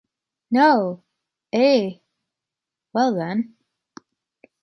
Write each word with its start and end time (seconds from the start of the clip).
No! 0.49 1.03
Eh! 1.53 1.97
Well 2.91 3.13
then? 3.13 3.55